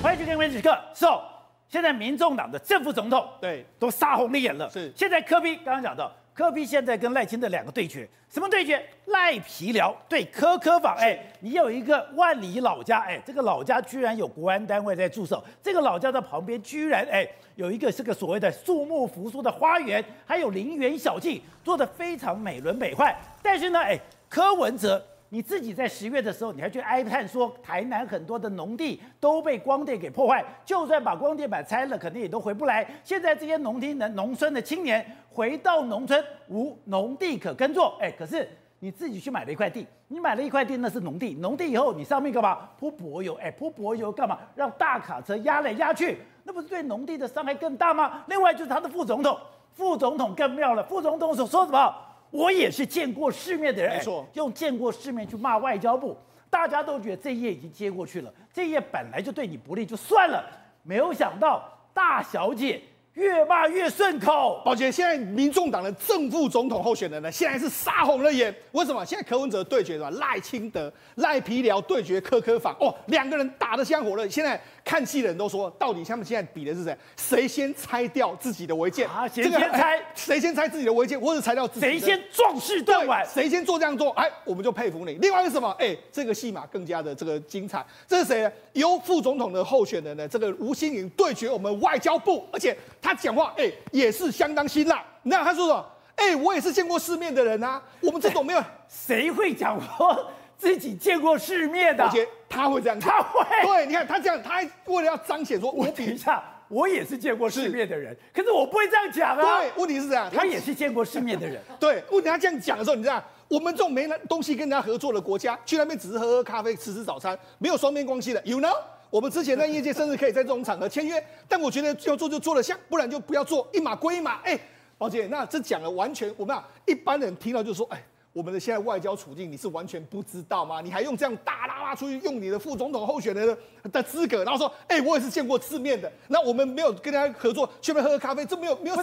[0.00, 0.70] 欢迎去看《关键时刻》。
[0.94, 1.22] So，
[1.68, 4.70] 现在民众党的正副总统对都杀红了眼了。
[4.70, 8.80] 是，现在柯比刚刚讲到，柯比现在跟赖清德两个对决，什么对决？
[9.06, 10.94] 赖皮聊对柯柯访。
[10.98, 23.12] 哎，你有一个万里老家，哎，这个老家居然有国安单位在驻守，这个老家的旁边居然哎有一个是个所谓的树木扶疏的花园，还有林园小径，做的非常美轮美奂。
[23.42, 25.04] 但是呢，哎，柯文哲。
[25.30, 32.86] 你自己在十月的时候，你还去哀叹说，台南很多的农地都被光电给破坏，就算把光电板拆了，肯定也都回不来。
[33.04, 43.34] 现在这些农厅的农村的青年回到农村无农地可耕作，哎，可是你自己去买了一块地，你买了一块地那是农地，农地以后你上面干嘛铺柏油？
[43.34, 44.38] 哎，铺柏油干嘛？
[44.54, 48.24] 让大卡车压来压去，那不是对农地的伤害更大吗？
[48.28, 49.38] 另外就是他的副总统，
[49.74, 51.94] 副总统更妙了，副总统所说什么？
[52.30, 56.16] 我也是见过世面的人，没错，用见过世面去骂外交部，
[56.50, 60.44] 大家都觉得这一页已经接过去了，这一页本来就对你不利，就算了。
[60.82, 62.80] 没有想到大小姐
[63.18, 64.62] 越骂越顺口。
[64.64, 68.54] 宝杰，现在民众党的正副总统候选人呢，现在是杀红了眼。
[68.70, 69.04] 为什么？
[69.04, 70.10] 现在柯文哲对决是吧？
[70.12, 74.26] 赖清德、赖皮寮对决柯柯访，哦，两个人打得像火热。
[74.28, 74.58] 现在。
[74.84, 76.96] 看戏的人都说，到底他们现在比的是谁？
[77.14, 79.06] 谁先拆掉自己的违建？
[79.06, 80.02] 啊，谁先拆？
[80.14, 81.84] 谁先拆自己的违建，或者拆掉自己？
[81.84, 83.22] 谁先壮士断腕？
[83.26, 84.08] 谁先做这样做？
[84.12, 85.12] 哎，我们就佩服你。
[85.20, 85.68] 另外一个什么？
[85.78, 87.84] 哎，这个戏码更加的这个精彩。
[88.06, 88.50] 这是谁呢？
[88.72, 95.02] 由副总统的候选人呢，这个吴新颖对决我们外交部，而且他讲话哎也是相当辛辣。
[95.22, 95.86] 你看他说什么？
[96.16, 97.82] 哎，我也是见过世面的人啊。
[98.00, 100.18] 我们这种没有 谁会讲话。
[100.58, 109.60] 自己见过世面的，而且他会这样，他会，对，你看他这样，他还为了要彰显说，我比一下，我也是见过世面的人，可是我不会这样讲啊。
[109.60, 111.62] 对，问题是这样，他也是见过世面的人。
[111.78, 118.74] 对，问题他这样讲的时候，你知道，我们这种没东西跟人家合作的国家，去那边只是喝喝咖啡、吃吃早餐，没有双边关系的，you know？
[119.10, 124.40] 我们之前在业界甚至可以在这种场合签约，但我觉得要做就做得像，不然就不要做，一码归一码。
[124.42, 124.58] 哎，
[124.96, 128.02] 宝姐，那这讲了完全，我们啊，一般人听到就说，哎。
[128.34, 130.80] 我们的现在外交处境，你是完全不知道吗？
[130.80, 133.58] 你还用这样大喇喇出去用你的副总统候选人的
[133.90, 136.12] 的资格，然后说，哎、我也是见过世面的。
[136.28, 138.96] 那我们没有跟大家合作，去那边喝喝咖啡，这没有没有。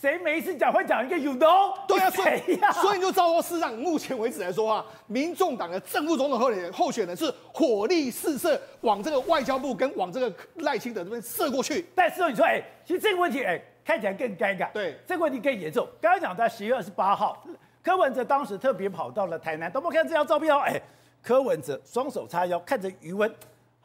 [0.00, 1.74] 谁没事讲会讲一个 you know？
[1.88, 11.84] 对啊，所以、啊、所以你就照说，事实上目前为止来说啊，民众党的正副总统候选人候选人是火力四射，往这个外交部跟往这个赖清德这边射过去。
[11.96, 14.70] 但是你说，哎、欸，其实这个问题，哎、欸，看起来更尴尬。
[14.72, 15.84] 对，这个问题更严重。
[16.00, 17.44] 刚刚讲在十月二十八号。
[17.80, 20.78] 柯文哲当时特别跑到了台南，等我们看这张照片哦，哎，
[21.22, 23.32] 柯文哲双手叉腰，看着鱼塭，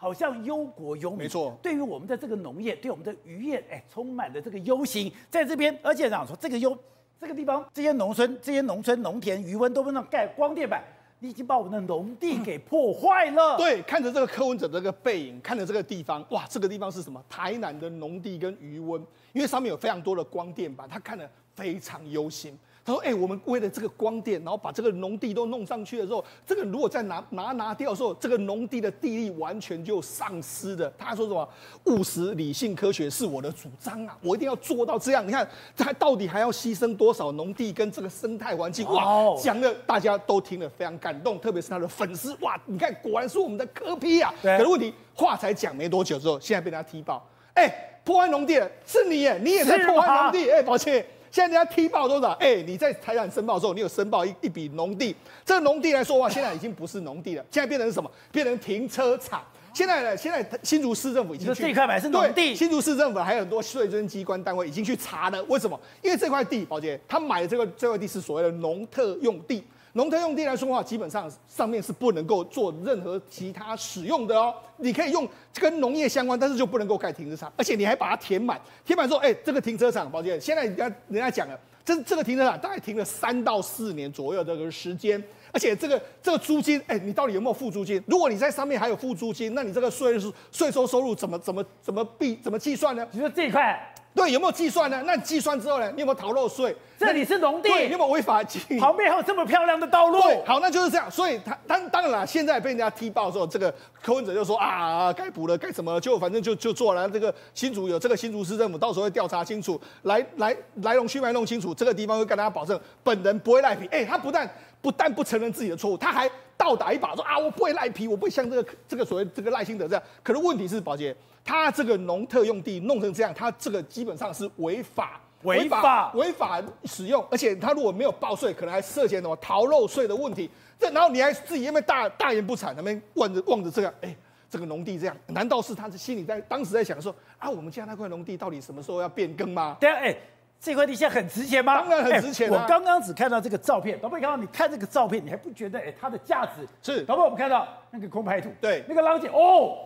[0.04, 1.20] 好像忧国忧民。
[1.20, 5.10] 没错，对于我们的这个农业，对我们的渔业，哎，充满了这个忧心。
[5.30, 6.78] 在这边，而且讲说这个忧，
[7.22, 10.84] 这个地方，这些农村、这些农村农田渔温都不能盖光电板，
[11.20, 13.56] 你已经把我们的农地给破坏了。
[13.56, 17.24] 对，看着这个柯文哲的这个背影，看着这个地方，哇，这个地方是什么？
[17.30, 21.26] 台南的农地跟渔温，因为上面有非常多的光电板，他看了
[21.56, 22.60] 非常忧心。
[22.86, 31.48] 他说：“哎、欸，我们为了这个光电，然后把这个农地都弄上去的时候，这个如果再拿拿拿掉的时候，这个农地的地力完全就丧失的。”他说什么？
[31.86, 34.18] 务实、理性、科学是我的主张啊！
[34.22, 35.26] 我一定要做到这样。
[35.26, 38.86] 你看，他到底还要牺牲多少农地跟这个生态环境？
[38.90, 42.36] 哇，讲的大家都听了非常感动，特别是他的粉丝。
[42.42, 44.34] 哇，你看，果然是我们的柯 P 啊！
[44.42, 47.26] 可是问题，话才讲没多久之后，现在被他踢爆。
[47.54, 50.52] 哎、欸，破坏农地了，是你耶，你也在破坏农地。
[50.52, 51.06] 哎，抱歉。
[51.34, 52.30] 现在人家踢爆多少？
[52.34, 58.12] 哎、欸，你在台湾申报的时候，你有申报一一笔农地，这个农地来说话，现在已经不是农地了，现在变成什么？
[58.32, 59.42] 变成停车场。
[59.74, 60.16] 现在呢？
[60.16, 65.44] 现在新竹市政府已经去这块买是农地，新竹市政府还有很多税征机关单位已经去查了。
[65.46, 65.80] 为什么？
[66.04, 69.64] 因为这块地，宝杰他买的这个这块地是所谓的农特用地。
[69.96, 74.54] 农特用地来说的话，基本上上面是不能够做任何其他使用的哦。
[74.78, 78.60] 你可以用跟农业相关，但是就不能够盖停车场，而且你还把它填满。
[78.84, 88.04] 填满之后，哎，这个停车场，抱歉，现在人家人家讲了，这这个停车场大概停了三到四年左右的这个时间，而且这个这个租金，哎，你到底有没有付租金？
[88.08, 90.20] 如果你在上面还有付租金，那你这个税
[90.52, 93.08] 税收收入怎么怎么怎么计怎么计算呢？
[93.12, 93.93] 你说这一块。
[94.16, 95.02] 对，有没有计算呢？
[95.06, 95.92] 那计算之后呢？
[95.96, 96.76] 你有没有逃漏税？
[97.00, 98.80] 这里是农地，对，你有没有违法经营？
[98.80, 100.22] 旁边还有这么漂亮的道路。
[100.22, 101.10] 对，好，那就是这样。
[101.10, 107.10] 所以他当当然了，现在被人家踢爆的时候，这个柯文哲就说啊，该补了，该什么，就反正就就做了。
[107.10, 113.88] 这个新竹有这个新竹市政府，到时候会调查清楚，来来来龙去脉弄清楚，这个地方会跟大家保证，本人不会赖皮。
[113.88, 114.48] 哎，他不但
[114.84, 120.04] 不但不承认自己的错误，他还倒打一耙，说啊，我不会赖皮，我不会像这个这个所谓这个赖清德这样。
[120.22, 121.16] 可是问题是，宝杰。
[121.46, 130.50] 他这个农特用地弄成这样，他这个基本上是违法、违法、违法使用，而且他如果没有报税，可能还涉嫌什么逃漏税的问题。
[130.80, 134.16] 这然后你还自己因为大大言不惭，那边望着望着这个，哎，
[134.50, 135.18] 这个农地这样？
[135.28, 139.76] 难道是他的心里在当时在想说啊，我们家那块农地到底什么时候要变更吗？
[139.82, 140.16] 对啊，哎，
[140.64, 141.82] 这块地现在很值钱吗？
[141.82, 142.62] 当然很值钱啊。
[142.62, 146.66] 我刚刚只看到这个照片，宝贝，刚刚你看这个照片，你还不觉得哎它的价值？
[146.82, 149.78] 是，宝贝，我们看到那个空拍图，对，那个浪姐哦，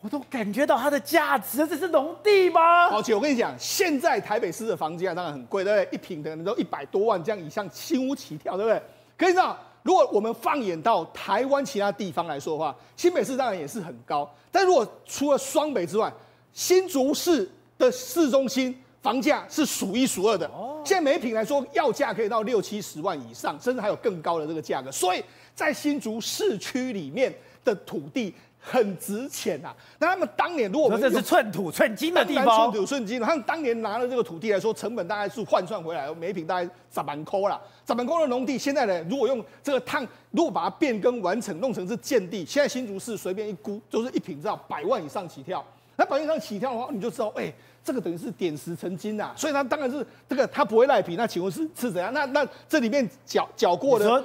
[0.00, 2.86] 我都感觉到它的价值，这是农地吗？
[2.86, 5.94] 而且我跟你讲，现在台北市的房价当然很贵，对不对？
[5.94, 8.82] 一平可能都一百多万这样以上，新屋起跳，对不对？
[9.18, 9.54] 可以知道。
[9.82, 14.28] 如果我们放眼到台湾其他地方来说的话，新北市当然也是很高。
[14.50, 16.10] 但如果除了双北之外，
[16.54, 20.46] 新竹市的市中心房价是数一数二的。
[20.48, 24.90] 哦，现在每平来说，要价可以到六七十万以上，甚至还有更高的这个价格。
[24.90, 25.22] 所以
[25.54, 27.34] 在新竹市区里面
[27.64, 28.34] 的土地。
[28.68, 29.76] 很值钱呐、啊！
[30.00, 33.20] 那他们当年如果我们这是寸土寸金的地方，寸土寸金。
[33.20, 37.60] 他们当年拿了这个土地来说，成本大概是换算回来，每一坪大概十万块啦。
[37.86, 45.64] 十万块的农地，现在呢，如果用这个碳，如果把它变更完成，弄成是建地，现在新竹市随便一估，就是一坪至少百万以上起跳。
[45.94, 47.54] 那百万以上起跳的话，你就知道，哎、欸，
[47.86, 49.34] 这个等于是点石成金呐、啊。
[49.34, 51.14] 所以它当然是这个，它不会赖皮。
[51.16, 52.12] 那请问是是怎样？
[52.12, 54.24] 那那这里面缴缴过的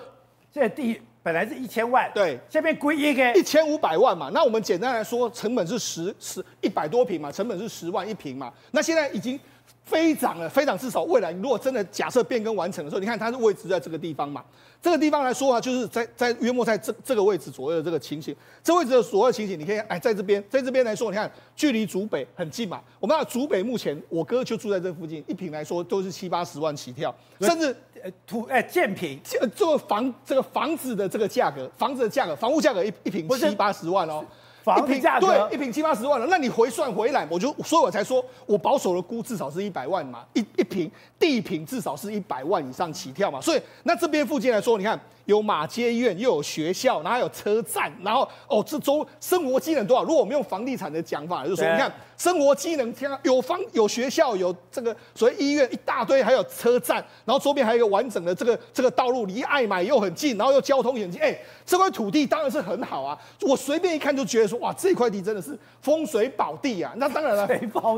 [0.52, 1.00] 这第。
[1.24, 4.32] 本来是一千万，对，下面归一个一千五百万嘛。
[4.34, 8.52] 那我们简单来说，成本是十十一百多平嘛，成本是十万一平嘛。
[8.72, 9.40] 那现在已经
[9.84, 14.44] 飞涨了，飞涨至少未来，如果真的假设变更完成的时候，你看它的位置在这个地方嘛。
[14.82, 22.82] 这个地方来说啊，就是在在约莫在这这个位置左右的这个情形，这位置的所有情形，你可以哎，在这边，在这边来说，你看距离竹北很近嘛。
[23.00, 34.26] 我们那竹北目前，我哥就住在这附近，一平来说都是七八十万起跳，甚至呃土哎建平，这这个房这个房子的这个价格，房子的价格，房屋价格一一平七八十万哦。
[34.64, 45.00] 房子价格对，一平七八十万了，那你回算回来，我就所以我才说，我保守的估至少是一百万嘛，一一平地平至少是一百万以上起跳嘛，所以那这边附近来说，你看。
[45.26, 50.04] 有马街医院，又有学校，然后还有车站，然后哦，这周生活机能多少？
[50.04, 51.90] 如果我们用房地产的讲法，就是说，你看
[52.22, 61.20] 生活机能，像有方、有学校、有这个所谓医院一大堆，还有车站，然后周边还有一个完整的这个这个道路，离爱买又很近，然后又交通很近。
[61.20, 61.36] 哎，
[61.66, 63.18] 这块土地当然是很好啊！
[63.42, 66.94] 我随便一看就觉得说，哇，这块地真的是风水宝地啊！
[66.98, 67.48] 那当然了，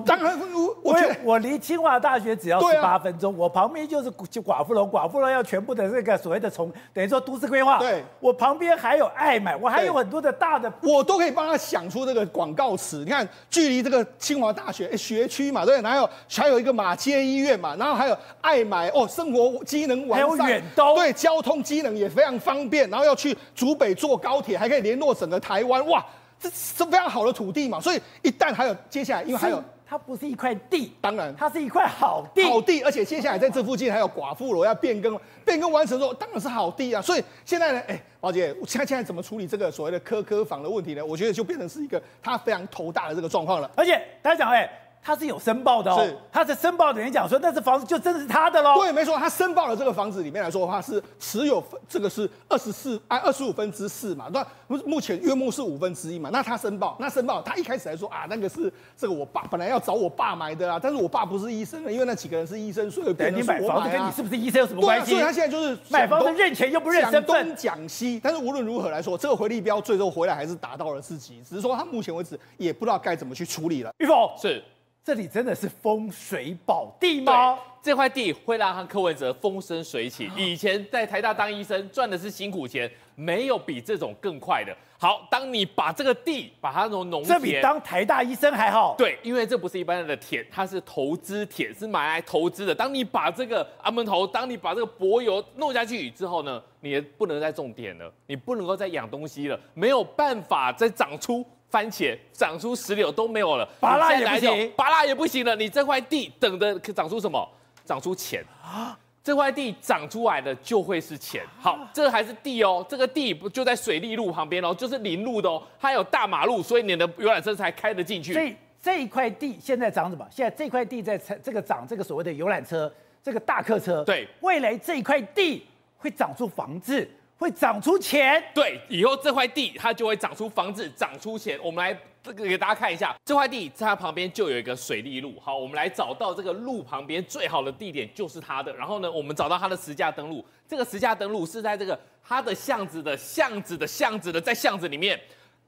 [0.06, 0.40] 当然
[0.82, 0.96] 我
[1.26, 7.20] 我离清华大学只要十八分钟，我旁边就是就寡妇楼，寡妇楼要全部的这个所谓的从等于说。
[7.24, 12.98] 都市规划，对，我旁边还有爱买，我还有很多的大的，我都可以帮他想出这个广告词。
[13.06, 26.06] 你看，距离这个清华大学学区嘛，对，然后还有一个马街医院嘛，然后还有爱买哦，生活机能完善，还有远东，对，交通机能也非常方便，然后要去竹北坐高铁，还可以联络整个台湾，哇，
[26.44, 27.80] 这是非常好的土地嘛。
[27.80, 29.64] 所以一旦还有接下来，因为还有。
[29.86, 32.44] 它不是一块地，当然，它是一块好地。
[32.46, 37.00] 好地，而且接下来在这附近还有寡妇楼要变更，变更完成之后，当然是好地啊。
[37.00, 41.06] 所以现在呢，哎，宝姐，现在现在怎么处理这个所谓的科科房的问题呢？
[41.06, 43.70] 我觉得就变成是一个他非常头大的这个状况了。
[43.76, 44.68] 而且大家讲，哎。
[45.04, 48.76] 他是有申报的哦，是他是申报的人讲说，那这房子就真的是他的喽。
[48.80, 54.46] 对，没错，他申报的这个房子里面来说的话，是持有这个是二十四按二十五分之四嘛，那
[54.86, 56.30] 目前约莫是五分之一嘛。
[56.32, 63.58] 那他申报，那申报他一开始来说啊，那个是这个我爸本来要找我爸买的啊，但是我爸不是医生，因为那几个人是医生，所以变成我买啊。
[63.58, 65.12] 你买房子跟你是不是医生有什么关系？
[65.12, 68.22] 对，所以他现在就是买房子认钱又不认身份，讲东讲西。
[68.24, 73.92] 但是无论如何来说，这个回力标最终回来还是打到了自己，只是说他目前为止也不知道该怎么去处理了。
[73.98, 74.64] 玉凤是。
[75.04, 77.60] 这里真的是风水宝地吗？
[77.82, 80.32] 这块地会让柯文哲风生水起。
[80.38, 84.74] 以前在台大当医生赚的是辛苦钱，没有比这种更快的。
[84.98, 88.96] 好，当你把这个地把它从农田，这比当台大医生还好。
[88.98, 92.74] 对，因为这不是一般的田，它是投资田，是买来投资的。
[92.74, 101.46] 当你把这个阿门头，当你把这个柏油弄下去之后呢，你也不能再种田了，你不能够再养东西了，没有办法再长出。
[101.74, 105.56] 番茄长出石榴都没有了，芭乐也不行，芭乐也不行了。
[105.56, 107.50] 你这块地等着长出什么？
[107.84, 108.96] 长出钱啊！
[109.24, 111.44] 这块地长出来的就会是钱。
[111.60, 118.34] 好，这还是地哦，这个地不就在水利路旁边哦，就是林路的哦，它有大马路，所以你的游览车才开得进去。
[118.34, 120.24] 所以这一块地现在长什么？
[120.30, 124.04] 现在这块地在这个长这个所谓的游览车，这个大客车。
[124.04, 125.66] 对，未来这一块地
[125.98, 127.10] 会长出房子。
[127.38, 131.60] 会长出钱，对，以后这块地它就会长出房子，长出钱。
[131.62, 135.38] 我们来这个给大家看一下，这块地在它旁边就有一个水利路。
[135.42, 138.74] 好，我们来找到这个路旁边最好的地点就是它的。
[138.76, 145.20] 然后呢，我们找到它的实价登录，这个实价登录是在这个它的巷子的巷子的巷子的在巷子里面。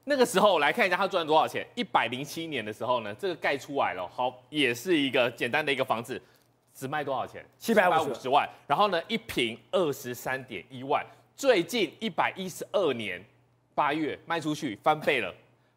[0.04, 1.66] 那个时候来看一下它赚多少钱。
[1.74, 6.18] 一百零七年的时候呢，这个盖出来了，好，也是一个简单的一个房子，
[6.72, 7.44] 只卖多少钱？
[7.58, 8.48] 七百五十万。
[8.66, 11.04] 然后呢，一平二十三点一万。
[11.36, 13.22] 最近一百一十二年
[13.74, 15.30] 八月卖出去翻倍了，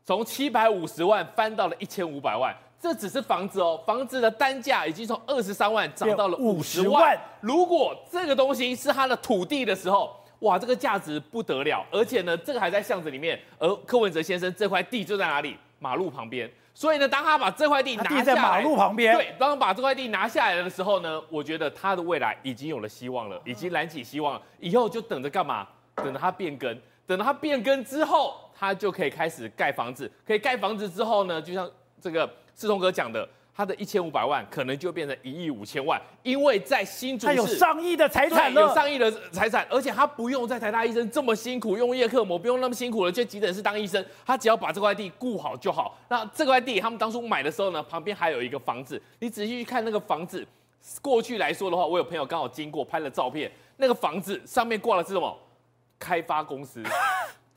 [0.05, 2.55] 从七百五十万翻到了一千五百万。
[2.81, 7.19] 这只是房子哦，房子的单价已经从二十三万涨到了五十万。
[7.41, 11.85] 如果这个东西是他的土地的时候，哇，这个价值不得了。
[11.91, 15.57] 而且呢，这个还在巷子里面，而柯文哲先生这块地就在哪里？
[15.79, 16.49] 马路旁边。
[16.79, 19.13] 所以呢，当他把这块地拿下来，地在马路旁边。
[19.13, 24.41] 对，当他把这块地拿下来的时候呢，我觉得他的未来已经有了希望了，已经燃起希望了。
[24.61, 25.67] 以后就等着干嘛？
[25.95, 26.73] 等着他变更。
[27.05, 30.09] 等到他变更之后，他就可以开始盖房子。
[30.25, 31.69] 可以盖房子之后呢，就像
[31.99, 32.29] 这个。
[32.55, 33.25] 志同哥讲的，
[33.59, 45.99] 他的一千五百万可能就变成一亿五千万，因为在新竹市，他有上亿的财产了，有上亿的财产，而且他不用在台大医生这么辛苦，用叶克膜，不用那么辛苦了去急诊室当医生，他只要把这块地顾好就好。
[46.07, 50.47] 那这块地他们当初买的时候呢，旁边还有一个房子，你仔细去看那个房子，
[51.01, 55.37] 过去来说的话，我有朋友刚好经过拍了照片，那个房子上面挂的是什么？
[55.99, 56.81] 开发公司。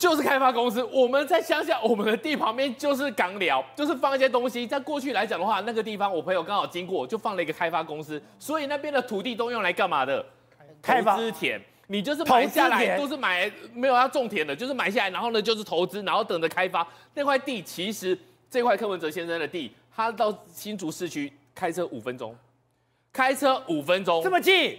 [0.03, 4.67] 就是开发公司，我们在乡下，我们的地旁边就是港寮，就是放一些东西。
[4.67, 10.25] 在过去来讲的话，那个地方我朋友刚好经过，就放了一个开发公司，所以那边的土地都用来干嘛的？
[10.81, 11.57] 开发田，
[11.87, 16.85] 你就是买下来都是买没有要种田的，就是买下来，然后呢就是投资，然后等着开发。
[17.13, 18.17] 那块地其实
[18.49, 22.35] 这块柯文哲先生的地，他到新竹市区开车五分钟，
[23.13, 24.77] 开车五分钟，这么近。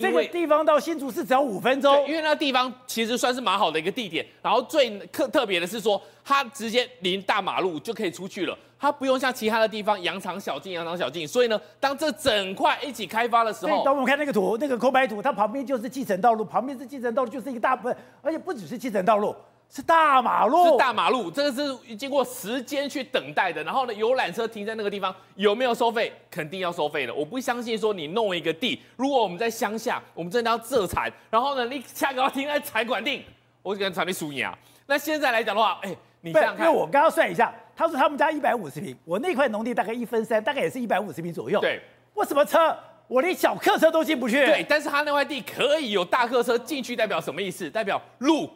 [0.00, 4.26] 这个地方到新竹市只要五分钟，因为那地方其实算是蛮好的一个地点。
[4.42, 11.28] 然后最特特别的是说，它直接临大马路就可以出去了，它不用像其他的地方羊肠小径、羊肠小径。
[11.28, 19.34] 所以呢，当这整块一起开发的时候，等我们看那个图，那个空白图，它旁边就是继承道路，旁边是继承道路，就是一个大部分，而且不只是继承道路。
[19.72, 23.62] 是大马路，是大马路，这个是经过时间去等待的。
[23.62, 26.12] 然后呢，游览车停在那个地方有没有收费？
[26.28, 27.14] 肯定要收费的。
[27.14, 33.22] 我不相信说你弄一个地，如果我们在乡下，我们真的要自产，然后呢，你下个要停在财管定，
[33.62, 34.58] 我就跟场地输你啊。
[34.86, 41.60] 那现在来讲的话，哎，你这样看，因为我刚刚算一下，他说他们家一百五十平，我那块农地大概一分三，大概也是一百五十平左右。
[41.60, 41.80] 对，
[42.14, 42.76] 为什么车？
[43.06, 44.44] 我连小客车都进不去。
[44.44, 47.70] 对，但是他那块地可以有大客车进去，代表什么意思？
[47.70, 48.50] 代表路。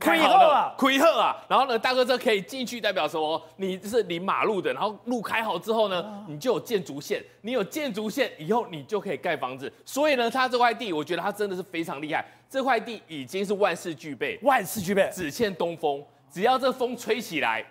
[0.00, 1.36] 开好了，亏贺啊！
[1.48, 4.72] 然后呢，大哥车可以进去，代表什么你是临马路的。
[4.72, 9.72] 然后路开好之后呢，你就有建筑线，你有建筑线以后，你就可以盖房子。
[9.84, 12.26] 所以呢，他这块地，我觉得他真的是非常厉害。
[12.50, 16.04] 这块地已经是万事俱备，万事俱备，只欠东风。
[16.30, 17.64] 只要这风吹起来，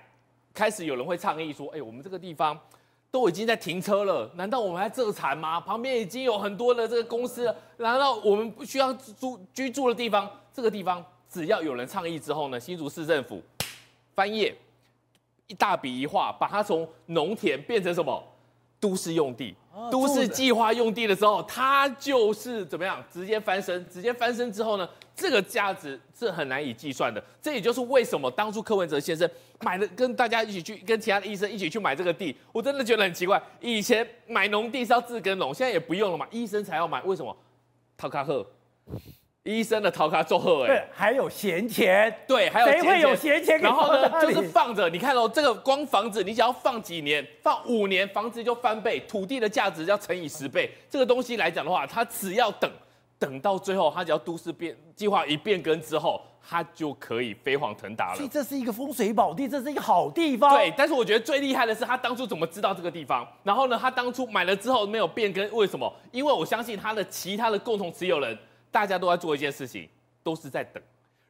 [0.53, 2.57] 开始有人会倡议说：“哎，我们这个地方
[3.09, 5.59] 都已经在停车了，难道我们还这惨吗？
[5.59, 10.29] 旁边已经有很多的这个公司了，难道我们不需要住居住的地方？
[10.53, 13.41] 这个地方？”只要有人倡议之后呢，新竹市政府
[14.13, 14.53] 翻页，
[15.47, 18.21] 一大笔一画，把它从农田变成什么
[18.79, 27.23] 都市用地、啊、都市计划用地的时候，它就是怎么样直接翻身，直接翻身之后呢，这个价值是很难以计算的。
[27.41, 29.29] 这也就是为什么当初柯文哲先生
[29.61, 33.41] 买了，跟大家一起去，跟其他的医生一起去买这个地，我真的觉得很奇怪。
[33.61, 37.33] 以前买农地是要自耕农，现在也不用了嘛，医生才要买，为什么？
[37.95, 38.45] 陶卡赫。
[39.43, 43.59] 医生的逃卡做贺哎，对，还有闲钱，对，还有谁会有闲钱？
[43.59, 50.69] 然后呢，就是放着，你看哦，这个光房子，你只要放几年，放五年，房子就翻倍，土地的价值要乘以十倍。
[50.87, 52.69] 这个东西来讲的话，它只要等，
[53.17, 58.17] 等到最后，它只要都市变计划一变更之后，它就可以飞黄腾达了。
[58.17, 60.55] 所以这是一个风水宝地，这是一个好地方。
[60.55, 63.27] 对，但是我觉得最厉害的是他当初怎么知道这个地方？
[63.41, 65.91] 然后呢，他当初买了之后没有变更，为什么？
[66.11, 68.37] 因为我相信他的其他的共同持有人。
[68.71, 69.87] 大家都在做一件事情，
[70.23, 70.81] 都是在等。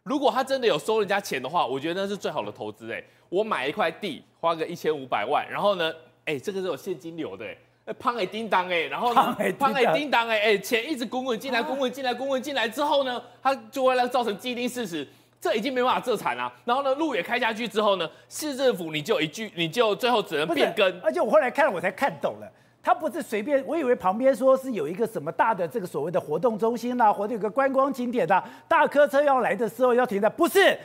[0.04, 2.92] 如果他真的有收人家钱的话，我觉得那是最好的投资。
[2.92, 5.94] 哎，我买一块地，花个一千五百万，然后呢，
[6.26, 7.46] 哎，这个是有现金流的。
[7.86, 15.08] 哎，胖哎叮当哎，然后呢，胖哎叮当哎，哎，钱一直滚滚进来，滚滚进来，滚滚进来之后呢，它就会让造成既定事实，
[15.40, 16.52] 这已经没办法自产了。
[16.66, 21.02] 然后呢，路也开下去之后呢，市政府你就一句，你就最后只能变更。
[21.02, 22.52] 而且我后来看了，我才看懂了。
[22.84, 30.76] 他不是随便，我以为旁边说是有一个什么大的这个所谓的活动中心啦，或者有个观光景点的，大客车要来的时候要停的，不是，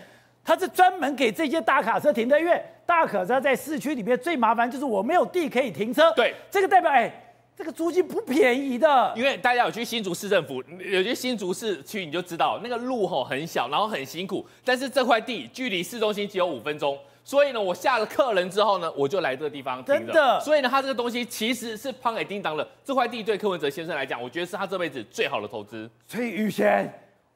[0.45, 6.13] 他是专门给这些大卡车停的，因为大卡车在市区里面最麻烦就是我没有地可以停车。
[6.15, 7.11] 对，这个代表哎，
[7.57, 9.15] 这个租金不便宜的。
[9.17, 16.99] 因为大家有去新竹市政府，有去新竹市区你就知道，那个路吼很小，然后很辛苦，但是这块地距离市中心只有五分钟。
[17.27, 20.39] 所以呢，我下了客人之后呢，我就来这个地方停真的。
[20.39, 22.65] 所以呢，他这个东西其实是胖给叮当的。
[22.85, 25.91] 这块地对柯文哲先生来讲，我觉得是他这辈子最好的投资。
[26.07, 26.89] 所以宇贤，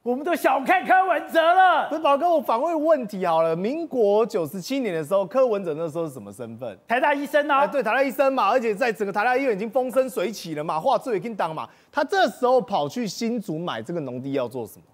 [0.04, 1.88] 我们都小看柯文哲了。
[1.88, 3.56] 不是宝哥，我反问问题好了。
[3.56, 6.78] 民国九十七年的时候，柯文哲那时候是什么身份？
[6.86, 7.66] 台大医生啊。
[7.66, 11.68] 对，台大医生嘛，而且在整个台大医院已经风生水起了嘛，话最给叮当嘛。
[11.90, 14.84] 他这时候跑去新竹买这个农地要做什么？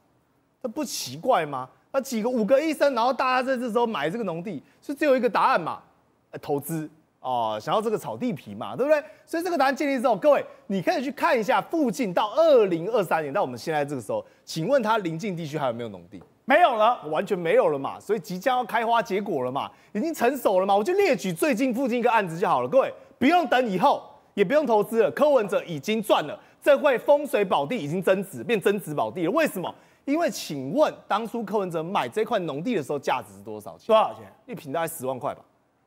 [0.62, 1.69] 这不奇怪吗？
[1.97, 5.81] 啊，几个五个医生，然后大家在这时候买这个农地，是只有一个答案嘛？
[6.31, 6.87] 呃、投资
[7.21, 9.03] 哦，想要这个草地皮嘛，对不对？
[9.25, 16.23] 所以这个答案建立之后，各位你可以去看一下附近到二零二三年到我们现在这个时候，请问它邻近地区还有没有农地？
[16.45, 17.99] 没有了，完全没有了嘛。
[17.99, 20.76] 所以即将要开花结果了嘛，已经成熟了嘛。
[20.76, 24.03] 我就列举最近附近一个案子就好了，各位不用等以后，
[24.35, 29.31] 也不用投资了，柯文哲已经赚了，这块风水宝地已经增值，变增值宝地了。
[29.31, 29.73] 为什么？
[30.05, 33.87] 因为，请问当初柯文哲买这块农地的时候，价值是多少钱？
[33.87, 34.25] 多少钱？
[34.47, 35.43] 一平大概十万块吧。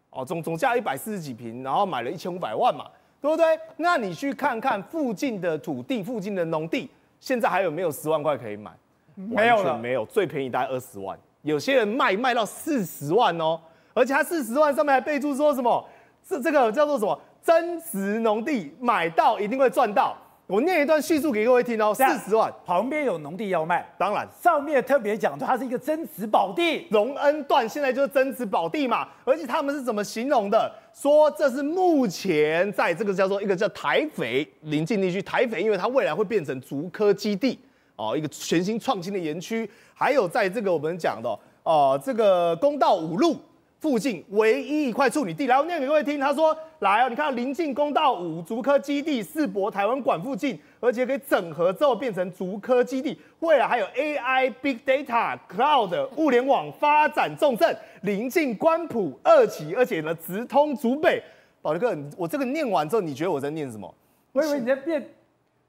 [0.09, 2.85] 哦，总总价一百四十几平，然后买了一千五百万嘛，
[3.19, 3.45] 对不对？
[3.75, 8.71] 那你去看看附近的土地，附近的农地，现在还有没有十万块可以买？
[9.15, 10.05] 没有了，没有。
[10.05, 13.59] 最便宜大概二十万，有些人卖卖到四十万哦，
[13.93, 15.85] 而且他四十万上面还备注说什么？
[16.25, 17.19] 这这个叫做什么？
[17.41, 20.15] 增值农地，买到一定会赚到。
[20.49, 30.73] 我念一段叙述给各位听哦，四十万，旁边有农地要卖，当然上面特别讲它是一个增值宝地，荣恩段现在就是增值宝地嘛，而且他们是怎么形容的？
[30.91, 37.59] 说这是目前在这个叫做一个叫台肥临近地区，台肥因为它未来会变成竹科基地
[37.95, 41.29] 哦，一个全新创新的园区，还有在这个我们讲的
[41.61, 43.39] 哦，这个公道五路。
[43.79, 46.19] 附近唯一一块处女地，来我念给各位听。
[46.19, 61.23] 他说：“来哦，你看临近公道五竹科基地世博台湾馆附近，而且可以整合之后变成竹科基地，未来还有 AI Big Data Cloud 物联网发展重镇，临近关埔二期，而且呢直通竹北。”
[61.61, 63.93] 宝杰哥，我这个念完之后，你觉得我在念什么？
[64.33, 65.01] 我以为你在变，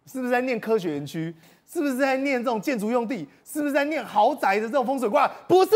[0.07, 1.33] 是不是在念科学园区？
[1.73, 3.25] 是不是在念这种建筑用地？
[3.45, 5.29] 是不是在念豪宅的这种风水卦？
[5.47, 5.71] 不是。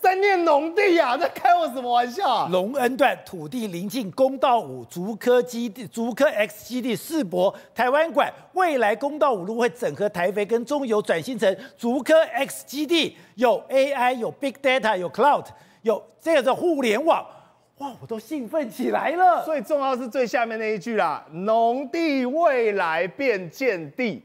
[0.00, 2.48] 在念农地呀、啊，在开我什么玩笑啊？
[2.52, 15.46] 龙恩段土地临近公道五竹科基地、竹科 X 基地世博台湾馆，未来公道五路会整合台肥跟中油，转型成竹科 X 基地，有 AI、有 Big Data、有 Cloud、
[15.82, 17.26] 有这个的互联网，
[17.78, 19.44] 哇，我都兴奋起来了。
[19.44, 24.22] 最重要是最下面那一句啦，农地未来变建地，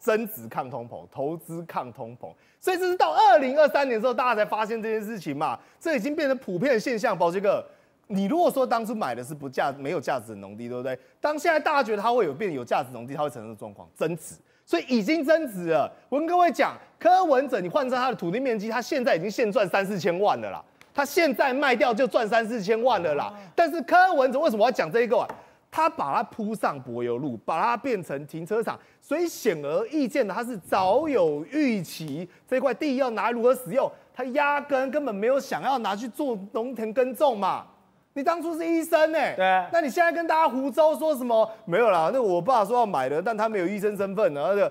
[0.00, 2.32] 增值抗通膨，投资抗通膨。
[2.66, 7.16] 所以这是到二零二三年之后，大家才发现这件事情嘛，这已经变成普遍的现象。
[7.16, 7.64] 宝杰哥，
[8.08, 10.98] 你如果说当初买的是不价没有价值的农地，对不对？
[11.20, 15.88] 当现在大家觉得它会有变有价值农地，它会产生的状况增值，所以已经增值了。
[16.08, 20.60] 我跟各位讲，柯文哲你换成他的土地面积，他现在已经现赚三四千万了啦，
[20.92, 23.32] 他现在卖掉就赚三四千万了啦。
[23.54, 25.28] 但是柯文哲为什么要讲这一个啊？
[25.76, 37.66] 他把它铺上柏油路，把它变成停车场，所以显而易见的，他是早有预期这块地要拿如何使用，他压根根本没有想要拿去做农田耕种嘛。
[38.14, 39.34] 你当初是医生呢、欸？
[39.36, 41.46] 对，那你现在跟大家胡诌说什么？
[41.66, 44.64] 没有啦，那我爸说要买的，但他没有医生身份，然后就，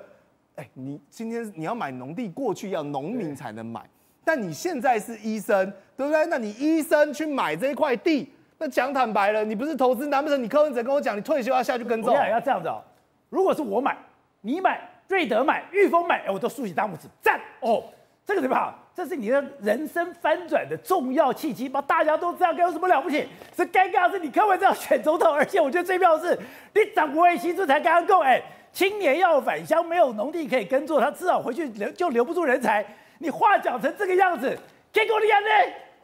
[0.55, 3.87] 哎，你今天你要买农地，过去要农民才能买，
[4.23, 6.25] 但你现在是医生，对不对？
[6.25, 8.31] 那你医生去买这一块地。
[8.57, 12.15] 那讲坦白了，你不是投资，难不成你柯文哲跟我讲，你退休要下去耕种？
[12.15, 12.81] 我要这样子哦。
[13.29, 13.97] 如果是我买，
[14.41, 17.83] 你买，瑞德买，裕丰买，哎，我都竖起大拇指，赞哦。
[18.25, 18.73] 这个怎么好？
[18.95, 23.27] 这是你的人生翻转的重要契机，把大家都知道该有什么了不起？
[23.55, 26.39] 是尴尬是你柯文哲要选总统，而且我觉得最妙的是，
[26.73, 28.41] 你掌国会新竹才刚刚够，哎，
[28.71, 32.83] 青年要返乡，没有农地可以耕作，他至少回去留就留不住人才。
[33.19, 34.57] 你话讲成这个样子，
[34.91, 35.49] 结果你安呢？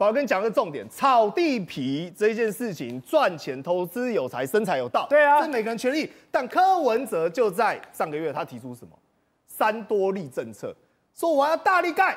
[0.06, 6.10] 我跟你讲个重点，炒地皮这件事情赚钱、投资有财、生财有道，对啊，是每个人权利。
[6.30, 8.90] 但柯文哲就在上个月，他提出什么
[9.46, 10.74] “三多利”政策，
[11.14, 12.16] 说我要大力盖、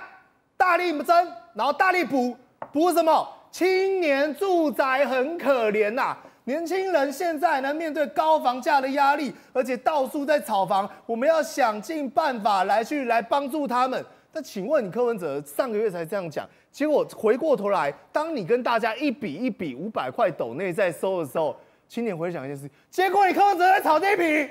[0.58, 2.36] 大力增，然后大力补，
[2.72, 3.28] 补什么？
[3.52, 14.04] 青年住宅很可怜呐、啊，年轻人现在呢面对高房价的压力，而且到处在炒房，我们要想尽办法来去来帮助他们。
[14.36, 21.56] 那请问你柯文哲上个月才这样讲，结果回过头来，当你跟大家一笔一笔五百块斗内在收的时候，
[21.88, 24.50] 请你回想一件事，结果你柯文哲在炒地皮，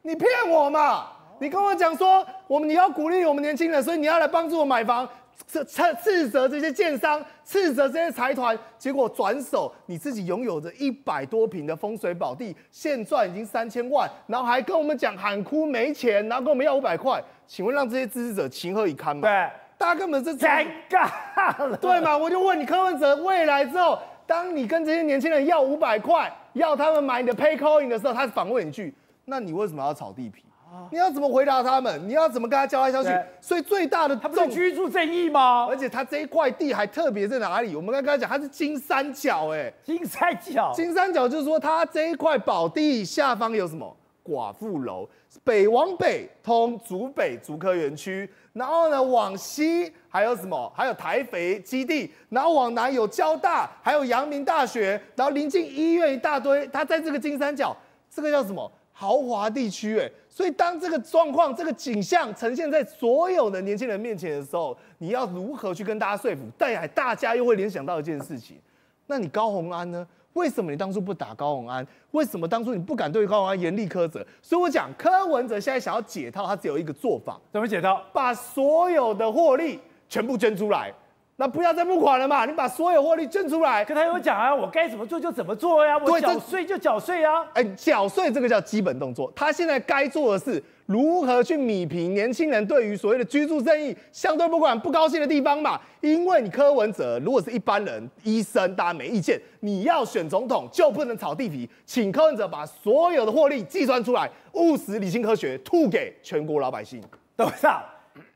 [0.00, 1.08] 你骗我嘛？
[1.38, 5.06] 你跟我讲说，我们你要鼓励我们年轻人，所以你要来帮助我买房，
[5.46, 5.62] 斥
[6.02, 17.22] 斥责这些建商，斥责这些财团，结果转手你自己拥有着一百多坪的风水宝地，现赚已经三千万，然后还跟我们讲喊哭没钱，然后跟我们要五百块。
[17.46, 19.22] 请问让这些支持者情何以堪嘛？
[19.22, 22.16] 对，大家根本是尴尬了，对吗？
[22.16, 30.42] 我就问你，柯文哲未来之后，当你跟这些年轻人要五百块，要他们买你的 Paycoin 的时候，他反问一句：那你为什么要炒地皮？
[30.90, 32.06] 你要怎么回答他们？
[32.06, 33.08] 你要怎么跟他交代消息？
[33.40, 35.66] 所以最大的，他不是居住正义吗？
[35.70, 37.74] 而且他这一块地还特别在哪里？
[37.74, 43.96] 我们刚刚讲，他是金三角，哎，金三角，金三角就是说，他这一块宝地下方有什么？
[44.26, 45.08] 寡妇楼，
[45.44, 50.72] 北往北通竹北竹科园区，然后呢往西还有什么？
[50.74, 56.66] 还有台肥基地，然后往南有交大，还有阳明大学，然后临近医院一大堆。
[56.68, 57.76] 它在这个金三角，
[58.10, 58.70] 这个叫什么？
[58.92, 60.10] 豪华地区哎。
[60.28, 66.42] 所以当这个状况、这个景象呈现在所有的年轻人面前的时候，你要如何去跟大家说服？
[66.58, 68.58] 但大家又会联想到一件事情，
[69.06, 70.06] 那你高虹安呢？
[70.36, 71.84] 为什么你当初不打高虹安？
[72.10, 74.24] 为什么当初你不敢对高虹安严厉苛责？
[74.42, 78.00] 所以我讲柯文哲现在想要解套，他只有一个做法，怎么解套？
[78.12, 80.92] 把所有的获利全部捐出来。
[81.38, 82.46] 那不要再募款了嘛！
[82.46, 83.84] 你把所有获利捐出来。
[83.84, 87.44] 可他有讲啊，我该怎么做就怎么做呀，我缴税就缴税啊。
[87.52, 89.30] 哎，缴税这个叫基本动作。
[89.36, 95.80] 他现在该做的是如何去弭平年轻人对于所谓的居住正义相对不管不高兴的地方嘛？
[96.00, 107.02] 因为你柯文哲如果是一般人，医生大家没意见，你要选总统就不能炒地皮，请柯文哲把所有的获利计算出来，务实、理性、科学，吐给全国老百姓。
[107.36, 107.82] 董事长，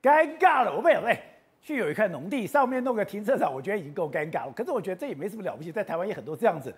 [0.03, 1.21] 尴尬了，我没有哎。
[1.63, 4.53] 去有一块农地，上面弄个停车场，我觉得已经够尴尬了。
[4.57, 6.75] 可是我觉得这也没什么了不起，在台湾也很多这样子。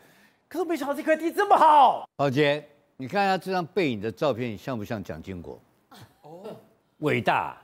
[0.49, 2.05] 可是没想到这块地这么好。
[2.17, 2.63] 宝杰，
[3.03, 5.61] 你看他这张背影的照片，像不像蒋经国？
[6.23, 6.39] 哦，
[6.99, 7.61] 伟大，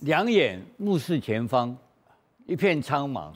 [0.00, 1.76] 两眼目视前方，
[2.46, 3.30] 一片苍茫，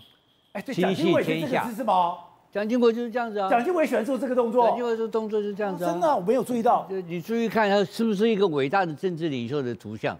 [0.50, 2.16] 哎，对，蒋经国是这个姿势吗？
[2.50, 3.48] 蒋经国就是这样子啊。
[3.48, 4.66] 蒋经国喜欢做这个动作。
[4.66, 5.92] 蒋经国这动作就是这样子啊。
[5.92, 6.84] 真的，我没有注意到。
[7.06, 10.18] 你注意看他是不是一个伟大的政治领袖的图像，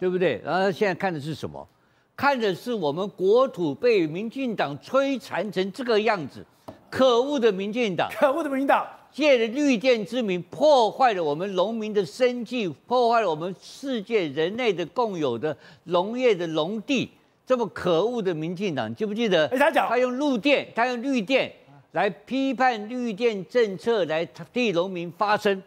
[0.00, 0.40] 对不对？
[0.42, 1.68] 然后他现在看的是什么？
[2.16, 6.42] 看的是我们国土被民进党摧残成这个样子，
[6.88, 17.10] 可恶的民进党，可恶的民进党，借着绿电之名破坏了我们农民的生计，破坏了我们世界人类的共有的农业的农地，
[17.46, 19.46] 这么可恶的民进党，记不记得？
[19.48, 21.52] 他讲，他用绿电，他用绿电
[21.92, 25.62] 来批判绿电政策，来替农民发声。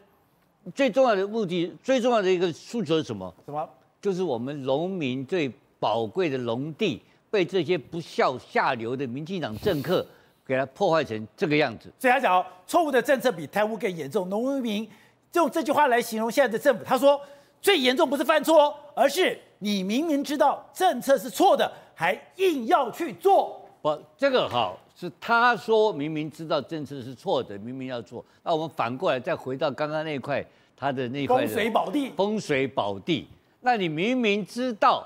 [0.73, 3.33] 最重要的目的，最重要的一个诉求是什么？
[3.45, 3.69] 什么？
[4.01, 5.51] 就是我们农民最。
[5.77, 10.03] 宝贵的农地被这些不孝下流的民进党政客
[10.45, 14.29] 给它破坏成这个样子，所以他讲错误的政策比贪污更严重。
[14.29, 14.87] 农民
[15.33, 17.19] 用这句话来形容现在的政府，他说
[17.61, 23.59] 最严重不是犯错，而是你明明知道政策是错的，还硬要去做。
[23.81, 28.23] 不，这个好是他说明明知道政策是错的，明明要做。
[28.43, 30.45] 那我们反过来再回到刚刚那块
[30.77, 33.27] 他的那块风水宝地，风水宝地。
[33.61, 35.05] 那你明明知道。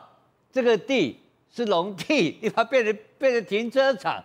[0.52, 1.16] 这个地
[1.54, 4.20] 是农地， 你把它变成变成停车场，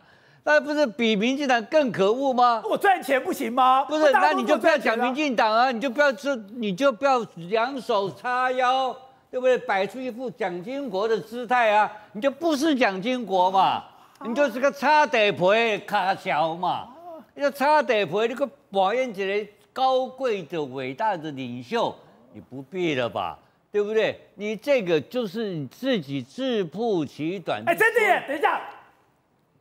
[0.47, 2.63] 那不是比民进党更可恶吗？
[2.69, 3.83] 我赚钱不行吗？
[3.85, 8.95] 不是，那你就不要讲民进党啊，你就不要说，你就不要两手叉腰，
[9.31, 9.57] 对不对？
[9.57, 13.85] 摆出一副蒋经国的姿态啊，你就不是蒋经国嘛，
[14.27, 16.89] 你就是个擦地皮的卡小嘛，
[17.35, 21.97] 你就擦地皮，你个表演起来高贵的伟大的领袖，
[22.35, 23.39] 你不必了吧？
[23.73, 24.21] 对不对？
[24.35, 27.63] 你这个就是你自己自曝其短。
[27.67, 28.23] 哎，真的耶！
[28.29, 28.61] 等一下，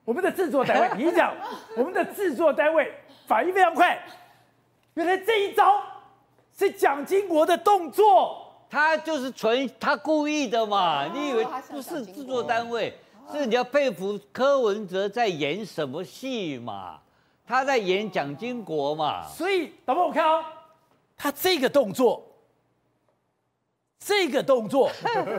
[0.05, 1.33] 我们的制作单位，你讲，
[1.77, 2.93] 我们的制作单位
[3.27, 3.97] 反应非常快。
[4.95, 5.81] 原来这一招
[6.57, 11.05] 是蒋经国的动作，他就是纯他故意的嘛？
[11.13, 12.97] 你以为不是制作单位？
[13.31, 16.99] 是你要佩服柯文哲在演什么戏嘛？
[17.47, 19.25] 他在演蒋经国嘛？
[19.27, 20.43] 所以，导播我看哦，
[21.17, 22.21] 他这个动作。
[24.05, 24.91] 这个动作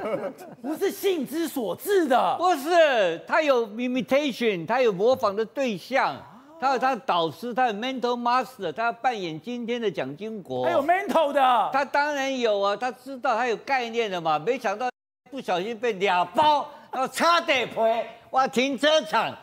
[0.62, 6.16] 不是性之所至的，不是，他有 imitation，他有模仿的对象，
[6.58, 14.88] 他有他的导师，他有 mental master，他要扮演今天的蒋经国，还有 mental 的，他当然有啊，他知道他有概念的嘛，没想到
[15.30, 19.36] 不小心被俩包，然后差点赔，哇，停车场，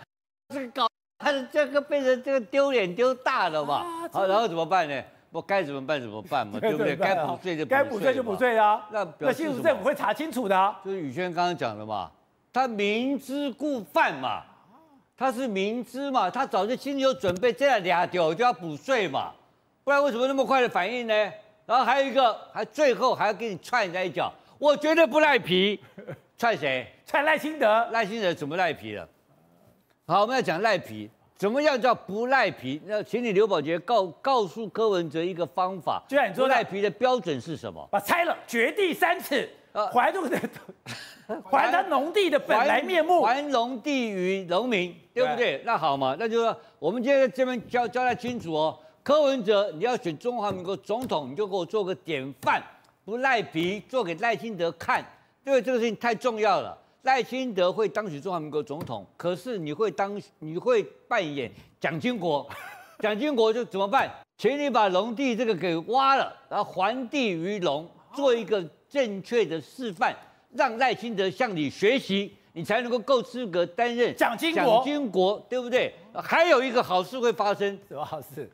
[0.49, 0.87] 这个搞，
[1.19, 5.03] 他的这个变成这个丢脸丢大了嘛，好，然后怎么办呢？
[5.31, 6.95] 不该怎么办怎么办嘛， 对不对？
[6.95, 8.85] 该补税就该补税就补税啊。
[8.91, 10.79] 那那新竹政府会查清楚的啊。
[10.83, 12.11] 就是宇轩刚刚讲的嘛，
[12.51, 14.43] 他明知故犯嘛，
[15.15, 19.31] 他是明知嘛，他早就心里有准备，这样俩丢就要补税嘛，
[19.83, 21.13] 不然为什么那么快的反应呢？
[21.65, 25.79] 然后还有一个，还最后还要给你踹人家一脚，我绝对不赖皮，
[26.37, 26.85] 踹谁？
[27.07, 27.87] 踹赖清德。
[27.91, 29.07] 赖清德怎么赖皮了？
[30.07, 31.09] 好，我们要讲赖皮。
[31.41, 32.79] 怎么样叫不赖皮？
[32.85, 35.99] 那请你刘宝杰告告诉柯文哲一个方法。
[36.07, 37.83] 就像你说赖皮的标准是什么？
[37.89, 39.49] 把拆了，掘地三尺，
[39.91, 40.39] 还这个
[41.49, 45.57] 还他农地的本来面目，还农地于农民，对不对？
[45.57, 48.77] 对那好嘛，那就说我们今天在这边交交代清楚哦。
[49.01, 52.61] 柯文哲，你要选中华民国总统，你就给我做个典范，
[53.03, 55.03] 不赖皮，做给赖清德看，
[55.43, 56.77] 因为这个事情太重要了。
[57.03, 62.47] 赖清德会当选中华民国总统，可是你会当你会扮演蒋经国，
[62.99, 64.09] 蒋经国就怎么办？
[64.37, 70.15] 请你把农地这个给挖了，然后还地于农，做一个正确的示范，
[70.53, 74.63] 让赖清德向你学习，你才能够够资格担任蒋经国。
[74.63, 75.93] 蒋经国，对不对？
[76.13, 78.49] 还有一个好事会发生，什么好事？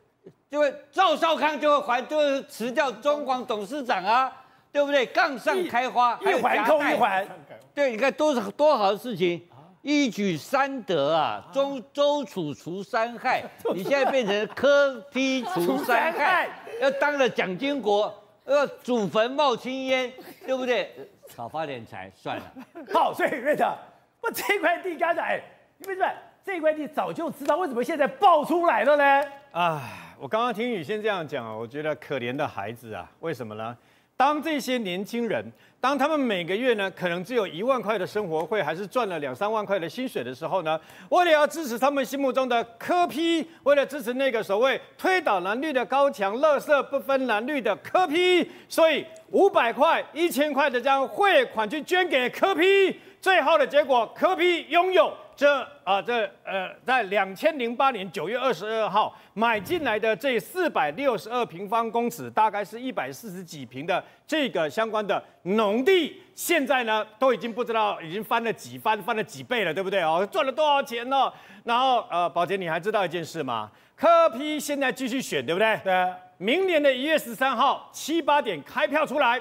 [0.50, 4.32] 就会赵少康就会还，就会辞掉中广董事长啊，
[4.78, 5.08] 对不对？
[5.08, 7.28] 杠上开花，一环扣一环。
[7.74, 9.42] 对，你看多少多好的事情，
[9.82, 11.44] 一举三得啊！
[11.52, 16.48] 周周楚除三害， 你现在变成柯 P 除三害，
[16.80, 18.14] 要当了蒋经国，
[18.46, 20.14] 要祖坟冒青烟，
[20.46, 21.10] 对不对？
[21.36, 22.44] 少发点财算了。
[22.94, 23.76] 好，所以瑞德，
[24.22, 25.42] 我这块地刚才，
[25.80, 26.08] 你为什么
[26.46, 29.28] 这块地早就知道，为什么现在爆出来了呢？
[29.54, 29.82] 啊。
[30.20, 33.78] 我刚刚听雨欣这样讲啊，我觉得可怜的孩子啊，为什么呢？
[34.18, 35.46] 当这些年轻人，
[35.80, 55.14] 当他们每个月呢，可能只有一万块的生活费，还是赚了两三万块的薪水的时候呢，为了要支持他们心目中的柯批为了支持那个所谓推倒蓝绿的高墙，垃圾不分蓝绿的柯批所以五百块、一千块的将汇款去捐给柯批最后的结果，柯批拥有。
[55.38, 70.28] 这啊，这呃，在两千零八年九月二十二号买进来的这四百六十二平方公尺，大概是一百四十几平的这个相关的农地，现在呢都已经不知道已经翻了几番，翻了几倍了，对不对哦？
[70.32, 71.32] 赚了多少钱呢？
[71.64, 73.70] 然后呃，宝杰，你还知道一件事吗？
[73.96, 75.80] 柯批现在继续选，对不对？
[75.84, 75.94] 对。
[76.40, 79.40] 明年的一月十三号七八点开票出来，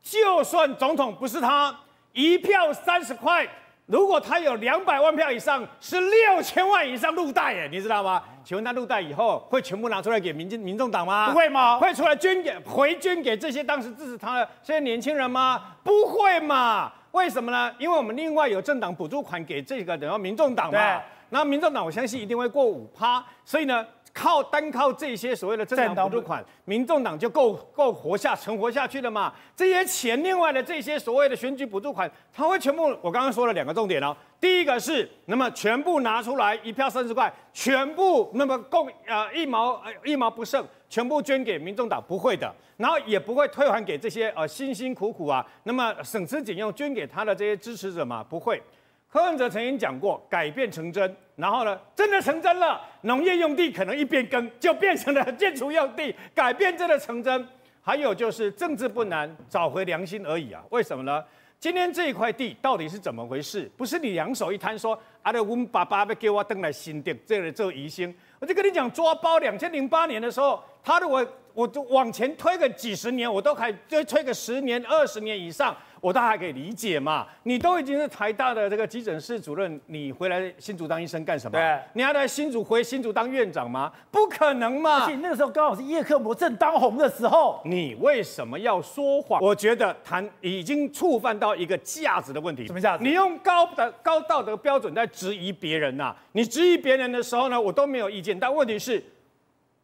[0.00, 1.78] 就算总统不是他，
[2.14, 3.46] 一票三十块。
[3.86, 8.20] 如果他有两百万票以上，是六千万以上入袋耶，你知道吗？
[8.42, 11.30] 请问他入袋以后会全部拿出来给民进民众党吗？
[11.30, 11.78] 不会吗？
[11.78, 15.76] 会出来捐给回捐给这些当时支持他的这些年轻人吗？
[15.84, 16.92] 不会嘛？
[17.12, 17.72] 为什么呢？
[17.78, 23.86] 因为我们另外有政党补助款给这个等于民众党嘛，那民众党我相信一定会过五趴，所以呢。
[24.16, 29.30] 靠单靠这些所谓的政党补助款，民众党就够够活下存活下去了嘛？
[29.54, 34.16] 这些钱，另外的这些所谓的选举补助款，他会全部，我刚刚说了两个重点哦。
[34.40, 48.62] 第一个是，那么全部拿出来一票三十块，全部那么共呃一毛呃一毛不剩，全部捐给民众党，不会的，然后也不会退还给这些呃辛辛苦苦啊，那么省吃俭用捐给他的这些支持者嘛，不会。
[49.08, 52.80] 柯文哲曾经讲过，改变成真，然后呢，真的成真了。
[53.02, 57.48] 农业用地可能一变更，就变成了建筑用地，改变真的成真。
[57.80, 60.62] 还有就是政治不难，找回良心而已啊。
[60.70, 61.24] 为什么呢？
[61.58, 63.70] 今天这一块地到底是怎么回事？
[63.76, 68.14] 不是你两手一摊说，阿德温爸爸要给我登来新店，这里做宜兴。
[68.40, 75.74] 我就跟你讲，抓包两千零八年的时候，他如果我就往前推个几十年，我都还追推个十年、二十年以上。
[76.06, 81.58] 我倒还可以理解嘛，你都已经是台大的这个急诊室主任，你回来新竹当医生干什么？
[81.58, 83.92] 对，你要来新竹回新竹当院长吗？
[84.08, 85.00] 不可能嘛！
[85.00, 89.42] 而且那个时候刚好是叶克膜正当红的时候，你为什么要说谎？
[89.42, 92.68] 我觉得谈已经触犯到一个价值的问题。
[92.68, 93.02] 什么价值？
[93.02, 96.16] 你用高的高道德标准在质疑别人呐、啊？
[96.30, 98.38] 你质疑别人的时候呢，我都没有意见。
[98.38, 99.02] 但问题是，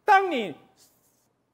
[0.05, 0.55] 当你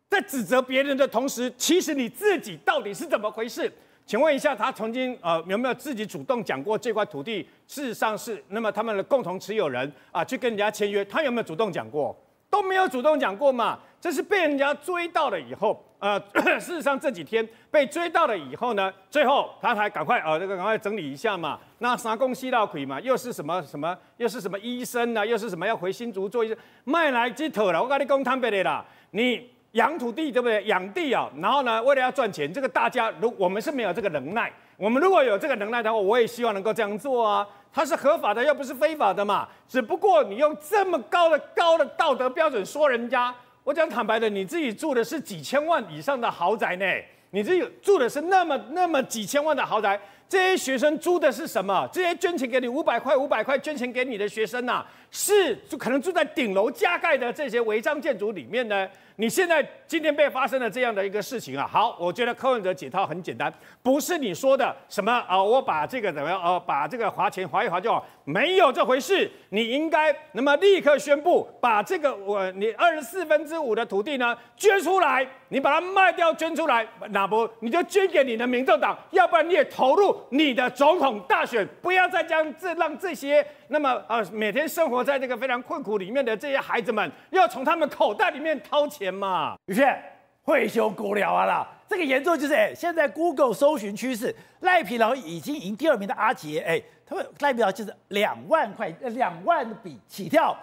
[0.08, 3.72] 在指责别人的同时，其实你自己到底是怎么回事？
[4.10, 11.06] 请问一下，他曾经呃有没有自己主动讲过这块土地事实上是那么他们的共同持有人啊、去跟人家签约？
[11.06, 12.20] 他有没有主动讲过？
[12.50, 13.78] 都没有主动讲过嘛？
[14.02, 16.20] 这是被人家追到了以后，呃，
[16.60, 21.60] 事实上这几天被追到了以后呢，最后他才赶快呃这个赶快整理一下嘛。
[21.78, 27.80] 那三公西道亏嘛，又是什么什么，又是什么医生啊，又是什么要回新竹做医生，卖来这头了。
[27.80, 29.52] 我跟你讲坦白的啦，你。
[29.74, 30.64] 养土地对不对？
[30.66, 34.52] 养地啊，然后呢，为了要赚钱，这个大家如我们是没有这个能耐。
[34.78, 37.48] 我们如果有这个能耐的话，我也希望能够这样做啊。
[37.72, 39.48] 它是合法的，又不是非法的嘛。
[39.68, 46.86] 只不过你用这么高的高的道德标准说人家，我讲坦白的，你自己住的是几千万以上的豪宅呢？
[47.32, 51.88] 你自己住的是那么那么几千万的豪宅，这些学生租的是什么？
[51.94, 58.88] 这些捐钱给你五百块五百块捐钱给你的学生呐、是就可能住在顶楼加盖的这些违章建筑里面呢？
[59.16, 69.30] 你现在今天被发生了这样的一个事情啊，好，我觉得柯文哲解套很简单，不是你说的什么啊，我把这个怎么样呃，把这个划钱划一划就好，没有这回事。
[69.50, 83.46] 你应该那么立刻宣布，把这个我你二十四分之五的土地呢捐出来，你把它卖掉捐出来，那不你就捐给你的民政党，要不然你也投入你的总统大选，不要再将这让这些。
[83.72, 89.56] 那么呃，每天生活在这个非常困苦里面的这些孩子们，要从他们口袋里面掏钱嘛？
[89.66, 89.98] 宇轩，
[90.44, 91.68] 会修国了啊啦！
[91.88, 100.56] 这个严重就是，哎，现在 Google 搜寻趋势，赖皮佬已经赢第二名的阿杰，哎，他们赖皮佬就是两万块，两万笔起跳。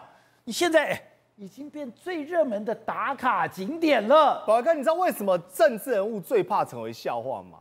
[0.45, 1.01] 你现在，
[1.35, 4.45] 已经变最热门的打卡景点了。
[4.47, 7.59] 宝哥，你知道为什么政治人物最怕成为笑话吗？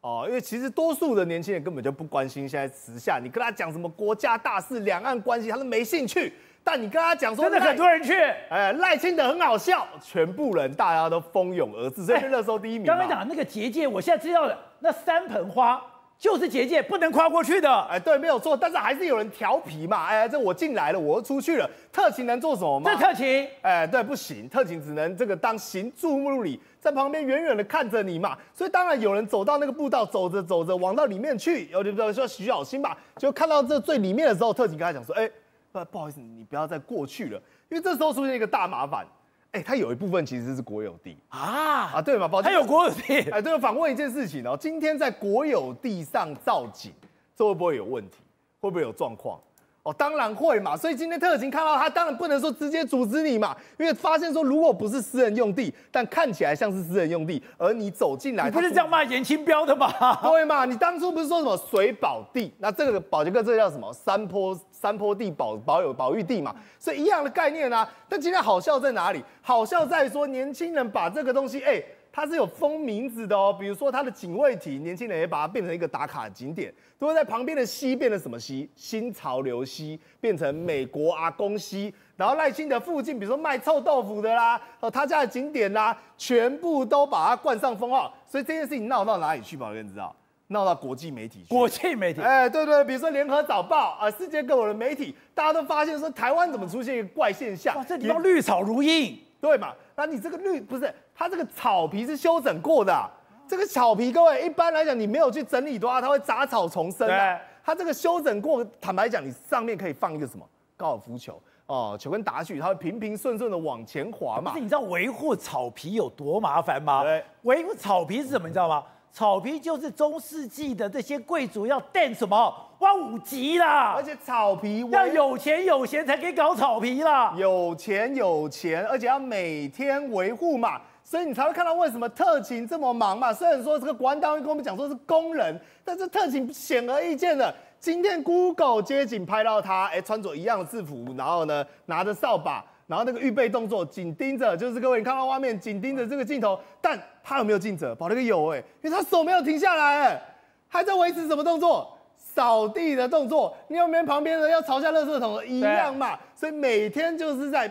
[0.00, 6.32] 哦，因为其实多数的年轻人根本就不关心现在时下，你跟他讲什么国家大事、两岸关系，他都没兴趣。
[6.62, 8.14] 但你跟他讲说，真的很多人去，
[8.50, 12.86] 哎，赖清德很好笑，全部人大家都蜂拥而至，所以热搜第一名。
[12.86, 15.82] 刚刚讲那个结界，我现在知道了，那三盆花。
[16.18, 22.90] 就是结界不能跨过去的，哎，对，没有错，但是还是有人调皮嘛，哎，这我进来了，我又出去了，特勤能做什么吗？
[22.90, 35.30] 这特勤，哎，对，不行，特勤只能这个当行注目礼，在旁边远远的看着你嘛，所以当然有人走到那个步道，走着走着往到里面去，有点说徐小新吧，就看到这最里面的时候，特勤跟他讲说，哎，
[35.70, 39.06] 不，不好意思，你不要再过去了，因为这时候出现一个大麻烦。
[39.52, 42.28] 哎，它有一部分其实是国有地啊啊，对嘛？
[42.42, 43.20] 它有国有地。
[43.30, 46.92] 哎，对，访问一件事情哦，今天在国有地上造景，
[47.34, 48.18] 这会不会有问题？
[48.60, 49.40] 会不会有状况？
[49.88, 50.76] 哦，当然会嘛。
[50.76, 59.90] 所以今天特勤看到他，当然不能说直接阻止你嘛，因为发现说如果不是私人用地，但看起来像是私人用地，而你走进来，你不是这样骂严清标的嘛？
[60.22, 60.66] 对嘛？
[60.66, 62.52] 你当初不是说什么水保地？
[62.58, 63.90] 那这个宝杰哥，这个叫什么？
[63.92, 66.54] 山坡山坡地保保有保育地嘛？
[66.78, 67.88] 所以一样的概念啊。
[68.08, 69.24] 但今天好笑在哪里？
[69.40, 71.82] 好笑在说年轻人把这个东西，哎。
[72.18, 76.74] 它是有封名字的哦，比如说它的警卫亭，年轻人也把它变成一个打卡景点。
[76.98, 78.68] 都会在旁边的溪变成什么溪？
[78.74, 81.94] 新潮流溪变成美国阿公溪。
[82.16, 88.12] 然后赖清德附近，比如说卖臭豆腐的啦，哦，他家的景点啦，全部都把它冠上封号。
[88.26, 89.56] 所以这件事情闹到哪里去？
[89.56, 90.12] 宝哥你知道？
[90.48, 91.54] 闹到国际媒体去。
[91.54, 92.20] 国际媒体？
[92.20, 97.76] 哎，对对，比如说联合早报啊，世界各国的媒体，大家都发现说台湾怎么出现一个怪现象？
[97.76, 99.72] 哇，这地方绿草如茵，对嘛？
[99.94, 100.92] 那你这个绿不是？
[101.18, 103.10] 它这个草皮是修整过的，啊，
[103.48, 107.36] 这个草皮，各位一般来讲，你没有去整理的话，它会杂草丛生的，啊。
[107.64, 114.52] 它这个修整过，坦白讲，你上面可以放一个什么高尔夫球哦，球跟打下去，它会平平顺顺的往前滑嘛。
[114.52, 117.02] 可是你知道维护草皮有多麻烦吗？
[117.02, 118.46] 对，维护草皮是什么？
[118.46, 118.84] 你知道吗？
[119.10, 130.80] 草皮就是中世纪的这些贵族要垫什么挖五级啦，而且草皮要有钱有闲才可以搞草皮啦，有钱有钱，而且要每天维护嘛。
[131.10, 133.32] 所以你才会看到为什么特勤这么忙嘛？
[133.32, 147.94] 虽然说这个国安单位跟我们讲说是工人，但是特勤显而易见的，今天 Google 街景拍到他，哎，穿着一样的制服，然后呢拿着扫把，然后那个预备动作紧盯着，就是各位你看到画面紧盯着这个镜头，但他有没有尽责？
[147.94, 150.22] 保那个有哎，因为他手没有停下来，哎，
[150.68, 151.90] 还在维持什么动作？
[152.18, 156.18] 扫地的动作，你有没有旁边的要朝下垃圾桶一样嘛？
[156.38, 157.68] 所以每天就是在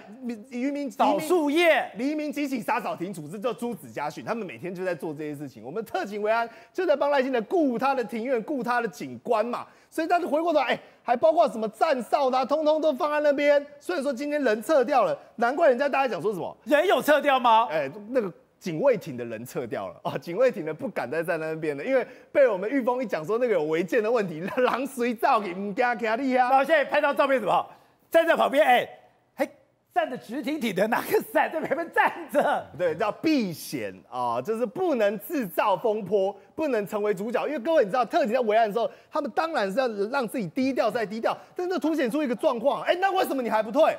[0.49, 5.63] 渔民扫树叶，黎明即起洒草停组织，叫朱子家训，他们每天就在做这些事情。
[5.63, 9.65] 我们特警维安就在帮赖清德顾他的庭院，顾他的景观嘛。
[9.89, 13.65] 所以但是回过头来，哎，还包括什么站哨的，通通都放在那边。
[13.79, 17.69] 虽然说今天人撤掉了，难怪人家大家讲说什么人有撤掉吗？
[17.71, 18.29] 哎，那个。
[18.59, 26.49] 警卫艇的人撤掉了哦，警卫艇的不敢再在那边了，因为被我们玉峰一讲说那个有违建的问题，狼随造给唔加卡利啊。
[26.49, 27.65] 然后现在拍到照片什么？
[28.09, 28.89] 站在旁边，哎、欸，
[29.33, 29.49] 还
[29.93, 37.45] 站得直挺挺的，拿个伞在旁边站着，对，叫避险啊，就是不能制造风波，不能成为主角。
[37.47, 43.97] 因为各位你知道，特警在围案的时候，他们当然是要让自己低调再低调，但这凸显出一个状况，哎，那为什么你还不退？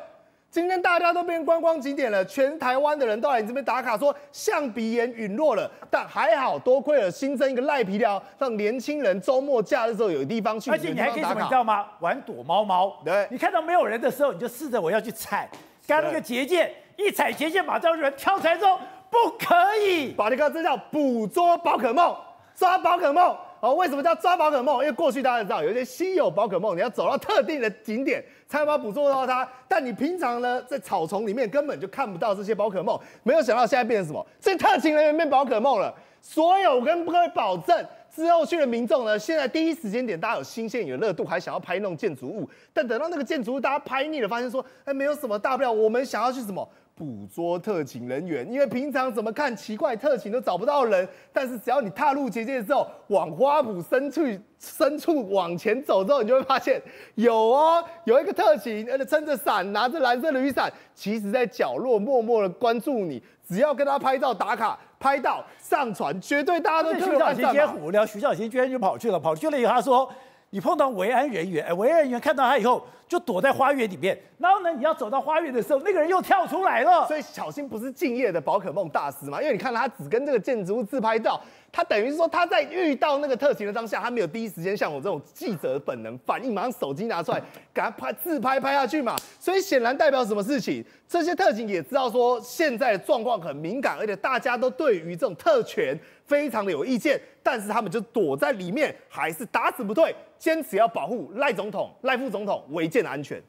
[0.51, 10.71] 今天大家都变观光景点了，全台湾的人都来你这边打卡，说象鼻岩陨落了，但还好，多亏了新增一个赖皮寮，让年轻人周末假日的时候有地方去。
[10.71, 11.87] 而且你还可以什么，你知道吗？
[12.01, 12.97] 玩躲猫猫。
[13.05, 15.47] 对，你看到没有人的时候，你就试着我要去踩，
[15.87, 18.81] 刚那个结界，一踩结界，马上有人跳出来说
[19.11, 20.13] 不可以。
[20.13, 22.17] 宝杰哥，这叫捕捉宝可梦，
[22.55, 23.37] 抓宝可梦。
[23.61, 24.79] 哦，为什么叫抓宝可梦？
[24.79, 29.49] 因为过去大家知道，有一些稀有宝可梦，你要走到特定的景点才能把它捕捉到它。
[29.69, 32.99] 但你平常呢，在草丛里面根本就看不到这些宝可梦。
[33.23, 34.27] 没有想到现在变成什么？
[34.41, 35.95] 这特勤人员变宝可梦了。
[36.21, 42.49] 所有跟各位保证，之后去的民众呢，现在第一时间点大家有新鲜有热度，还想要拍那种建筑物。
[42.73, 45.71] 但等到那个建筑物大家拍腻了，发现说，哎，没有什么大不了。
[45.71, 46.69] 我们想要去什么？
[46.95, 54.21] 捕捉特警人员，因为平常怎么看奇怪特警都找不到人，但是只要你踏入结界之后，往花圃深处
[54.59, 56.83] 深处往前走之后，你就会发现
[57.15, 63.23] 有哦，有一个特警，而且撑着伞，拿着蓝色的雨伞，其实在角落默默的关注你。
[63.49, 67.15] 只要跟他拍照打卡，拍到上传，绝对大家都特别。
[67.15, 70.11] 徐小新今天无聊，徐小新居然就跑去了，跑去了以后他说。
[70.51, 77.07] 你碰到维安人员，哎，维安人员看到他以后就躲在花园里面，然后呢，你要走到花园的时候，那个人又跳出来了。
[77.07, 79.43] 所以小新不是敬业的宝可梦大师嘛？
[79.43, 81.39] 因为你看他只跟这个建筑物自拍照，
[81.71, 87.41] 他等于是说他在遇到那个特勤的当下，他没有第一时间像我这种记者本能反应，马上手机拿出来
[87.73, 89.17] 给他拍自拍拍下去嘛。
[89.39, 90.85] 所以显然代表什么事情？
[91.07, 100.15] 这些特勤也知道说现在的状况很敏感，而且大家都对于这种特权非常的有意见，但是他们就躲在里面，还是打死不退。
[100.39, 103.43] 坚持要保护赖总统、赖副总统违建的安全。